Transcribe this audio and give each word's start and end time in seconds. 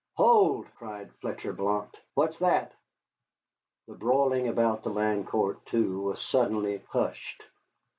"Hold!" 0.15 0.65
cried 0.79 1.13
Fletcher 1.17 1.53
Blount, 1.53 1.95
"what's 2.15 2.39
that?" 2.39 2.73
The 3.87 3.93
broiling 3.93 4.47
about 4.47 4.81
the 4.81 4.89
land 4.89 5.27
court, 5.27 5.63
too, 5.67 6.01
was 6.01 6.19
suddenly 6.19 6.81
hushed. 6.89 7.43